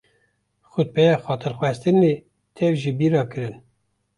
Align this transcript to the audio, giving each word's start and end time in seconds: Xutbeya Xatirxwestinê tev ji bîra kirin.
Xutbeya 0.71 1.15
Xatirxwestinê 1.23 2.13
tev 2.55 2.73
ji 2.81 2.91
bîra 2.99 3.23
kirin. 3.31 3.55